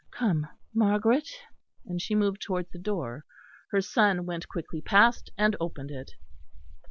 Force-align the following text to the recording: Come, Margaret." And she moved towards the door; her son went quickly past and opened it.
Come, 0.09 0.47
Margaret." 0.73 1.29
And 1.85 2.01
she 2.01 2.15
moved 2.15 2.41
towards 2.41 2.71
the 2.71 2.79
door; 2.79 3.23
her 3.69 3.81
son 3.81 4.25
went 4.25 4.47
quickly 4.49 4.81
past 4.81 5.29
and 5.37 5.55
opened 5.59 5.91
it. 5.91 6.13